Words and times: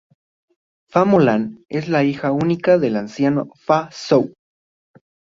Fa 0.93 1.05
Mulan 1.05 1.59
es 1.69 1.87
la 1.87 2.03
hija 2.03 2.31
única 2.31 2.79
del 2.79 2.95
anciano 2.97 3.51
Fa 3.55 3.91
Zhou. 3.91 4.33